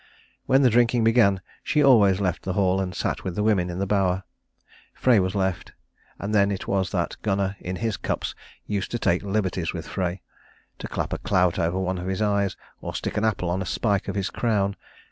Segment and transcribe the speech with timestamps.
[0.47, 3.77] When the drinking began she always left the hall and sat with the women in
[3.77, 4.23] the bower.
[4.95, 5.73] Frey was left
[6.17, 8.33] and then it was that Gunnar in his cups
[8.65, 10.23] used to take liberties with Frey
[10.79, 13.65] to clap a clout over one of his eyes, or stick an apple on a
[13.67, 14.75] spike of his crown.